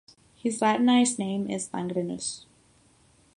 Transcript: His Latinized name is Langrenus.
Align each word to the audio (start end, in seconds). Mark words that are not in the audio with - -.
His 0.35 0.63
Latinized 0.63 1.19
name 1.19 1.47
is 1.47 1.69
Langrenus. 1.69 2.45